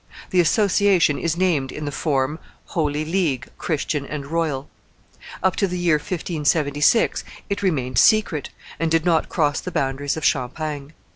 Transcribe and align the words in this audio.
The 0.31 0.39
association 0.39 1.19
is 1.19 1.37
named, 1.37 1.71
in 1.71 1.85
the 1.85 1.91
form, 1.91 2.39
Holy 2.65 3.05
League, 3.05 3.49
Christian 3.59 4.03
and 4.03 4.25
royal. 4.25 4.67
Up 5.43 5.55
to 5.57 5.67
the 5.67 5.77
year 5.77 5.97
1576 5.97 7.23
it 7.51 7.61
remained 7.61 7.99
secret, 7.99 8.49
and 8.79 8.89
did 8.89 9.05
not 9.05 9.29
cross 9.29 9.59
the 9.59 9.69
boundaries 9.69 10.17
of 10.17 10.25
Champagne." 10.25 10.93